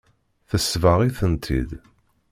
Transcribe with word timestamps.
Tesbeɣ-itent-id. 0.49 1.69